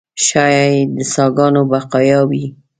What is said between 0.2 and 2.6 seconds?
ښایي د ساکانو بقایاوي.